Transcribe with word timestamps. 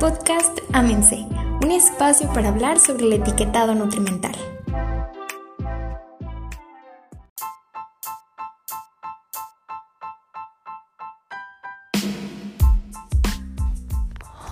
Podcast 0.00 0.60
Amense, 0.72 1.26
un 1.60 1.72
espacio 1.72 2.32
para 2.32 2.50
hablar 2.50 2.78
sobre 2.78 3.06
el 3.06 3.14
etiquetado 3.14 3.74
nutrimental. 3.74 4.36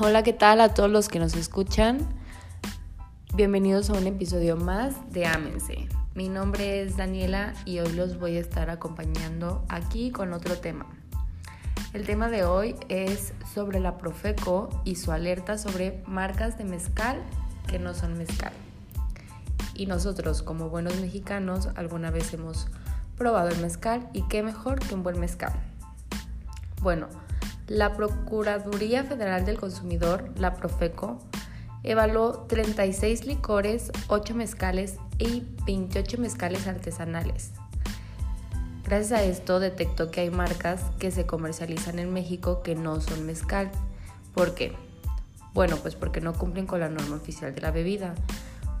Hola, 0.00 0.24
¿qué 0.24 0.32
tal 0.32 0.60
a 0.60 0.74
todos 0.74 0.90
los 0.90 1.08
que 1.08 1.20
nos 1.20 1.36
escuchan? 1.36 1.98
Bienvenidos 3.34 3.88
a 3.90 3.92
un 3.92 4.08
episodio 4.08 4.56
más 4.56 5.12
de 5.12 5.26
Amense. 5.26 5.88
Mi 6.16 6.28
nombre 6.28 6.82
es 6.82 6.96
Daniela 6.96 7.54
y 7.64 7.78
hoy 7.78 7.92
los 7.92 8.18
voy 8.18 8.36
a 8.36 8.40
estar 8.40 8.68
acompañando 8.68 9.64
aquí 9.68 10.10
con 10.10 10.32
otro 10.32 10.58
tema. 10.58 10.86
El 11.92 12.04
tema 12.04 12.28
de 12.28 12.44
hoy 12.44 12.74
es 12.88 13.32
sobre 13.54 13.80
la 13.80 13.96
Profeco 13.96 14.68
y 14.84 14.96
su 14.96 15.12
alerta 15.12 15.56
sobre 15.56 16.02
marcas 16.06 16.58
de 16.58 16.64
mezcal 16.64 17.22
que 17.68 17.78
no 17.78 17.94
son 17.94 18.18
mezcal. 18.18 18.52
Y 19.74 19.86
nosotros, 19.86 20.42
como 20.42 20.68
buenos 20.68 20.96
mexicanos, 21.00 21.68
alguna 21.76 22.10
vez 22.10 22.32
hemos 22.34 22.68
probado 23.16 23.48
el 23.48 23.60
mezcal 23.60 24.08
y 24.12 24.22
qué 24.28 24.42
mejor 24.42 24.80
que 24.80 24.94
un 24.94 25.02
buen 25.02 25.18
mezcal. 25.20 25.52
Bueno, 26.82 27.08
la 27.66 27.94
Procuraduría 27.94 29.04
Federal 29.04 29.46
del 29.46 29.58
Consumidor, 29.58 30.30
la 30.36 30.54
Profeco, 30.54 31.18
evaluó 31.82 32.46
36 32.48 33.26
licores, 33.26 33.90
8 34.08 34.34
mezcales 34.34 34.96
y 35.18 35.44
28 35.66 36.18
mezcales 36.18 36.66
artesanales 36.66 37.52
Gracias 38.86 39.18
a 39.18 39.24
esto 39.24 39.58
detectó 39.58 40.12
que 40.12 40.20
hay 40.20 40.30
marcas 40.30 40.80
que 41.00 41.10
se 41.10 41.26
comercializan 41.26 41.98
en 41.98 42.12
México 42.12 42.62
que 42.62 42.76
no 42.76 43.00
son 43.00 43.26
mezcal. 43.26 43.72
¿Por 44.32 44.54
qué? 44.54 44.76
Bueno, 45.54 45.76
pues 45.78 45.96
porque 45.96 46.20
no 46.20 46.34
cumplen 46.34 46.66
con 46.66 46.78
la 46.78 46.88
norma 46.88 47.16
oficial 47.16 47.52
de 47.52 47.60
la 47.62 47.72
bebida. 47.72 48.14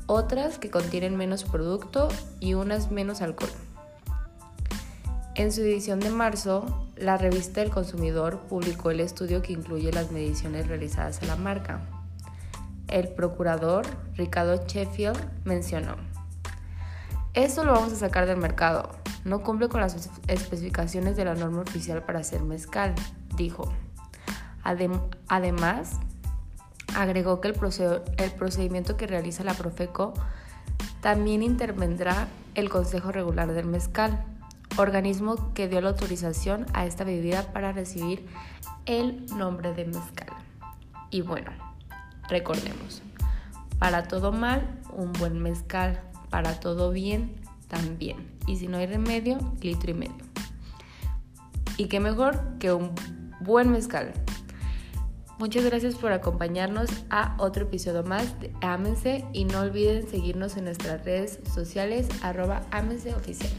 Otras 0.06 0.60
que 0.60 0.70
contienen 0.70 1.16
menos 1.16 1.42
producto 1.42 2.06
y 2.38 2.54
unas 2.54 2.92
menos 2.92 3.20
alcohol. 3.20 3.50
En 5.34 5.50
su 5.50 5.62
edición 5.62 5.98
de 5.98 6.10
marzo, 6.10 6.86
la 6.94 7.16
revista 7.16 7.60
El 7.60 7.70
Consumidor 7.70 8.38
publicó 8.48 8.92
el 8.92 9.00
estudio 9.00 9.42
que 9.42 9.54
incluye 9.54 9.90
las 9.92 10.12
mediciones 10.12 10.68
realizadas 10.68 11.20
a 11.22 11.26
la 11.26 11.34
marca. 11.34 11.80
El 12.86 13.08
procurador 13.08 13.84
Ricardo 14.14 14.64
Sheffield 14.68 15.18
mencionó, 15.44 15.96
esto 17.34 17.64
lo 17.64 17.72
vamos 17.72 17.92
a 17.92 17.96
sacar 17.96 18.26
del 18.26 18.36
mercado, 18.36 18.92
no 19.26 19.42
cumple 19.42 19.68
con 19.68 19.80
las 19.80 20.08
especificaciones 20.28 21.16
de 21.16 21.24
la 21.24 21.34
norma 21.34 21.62
oficial 21.62 22.02
para 22.04 22.20
hacer 22.20 22.42
mezcal, 22.42 22.94
dijo. 23.36 23.72
además, 24.62 25.98
agregó 26.94 27.40
que 27.40 27.48
el, 27.48 27.56
el 28.18 28.30
procedimiento 28.30 28.96
que 28.96 29.08
realiza 29.08 29.42
la 29.42 29.54
Profeco 29.54 30.14
también 31.00 31.42
intervendrá 31.42 32.28
el 32.54 32.68
Consejo 32.68 33.10
Regular 33.10 33.52
del 33.52 33.66
Mezcal, 33.66 34.24
organismo 34.78 35.52
que 35.54 35.68
dio 35.68 35.80
la 35.80 35.90
autorización 35.90 36.64
a 36.72 36.86
esta 36.86 37.02
bebida 37.02 37.52
para 37.52 37.72
recibir 37.72 38.26
el 38.86 39.26
nombre 39.36 39.74
de 39.74 39.86
mezcal. 39.86 40.28
Y 41.10 41.22
bueno, 41.22 41.50
recordemos, 42.28 43.02
para 43.80 44.06
todo 44.06 44.30
mal, 44.30 44.80
un 44.92 45.12
buen 45.12 45.42
mezcal, 45.42 46.00
para 46.30 46.60
todo 46.60 46.92
bien, 46.92 47.45
también. 47.68 48.16
Y 48.46 48.56
si 48.56 48.68
no 48.68 48.78
hay 48.78 48.86
remedio, 48.86 49.38
litro 49.60 49.90
y 49.90 49.94
medio. 49.94 50.24
Y 51.76 51.86
qué 51.86 52.00
mejor 52.00 52.58
que 52.58 52.72
un 52.72 52.92
buen 53.40 53.70
mezcal. 53.70 54.12
Muchas 55.38 55.64
gracias 55.64 55.96
por 55.96 56.12
acompañarnos 56.12 56.88
a 57.10 57.36
otro 57.38 57.64
episodio 57.64 58.02
más 58.02 58.40
de 58.40 58.52
Ámense 58.62 59.24
y 59.34 59.44
no 59.44 59.60
olviden 59.60 60.08
seguirnos 60.08 60.56
en 60.56 60.64
nuestras 60.64 61.04
redes 61.04 61.40
sociales 61.54 62.08
arroba 62.22 62.62
Oficial. 63.14 63.50